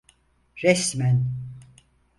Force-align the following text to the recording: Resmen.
Resmen. 0.63 1.17